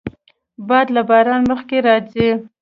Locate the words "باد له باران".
0.67-1.41